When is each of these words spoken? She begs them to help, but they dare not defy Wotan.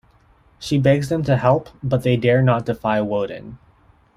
She 0.57 0.79
begs 0.79 1.09
them 1.09 1.21
to 1.25 1.37
help, 1.37 1.69
but 1.83 2.01
they 2.01 2.17
dare 2.17 2.41
not 2.41 2.65
defy 2.65 3.01
Wotan. 3.01 3.59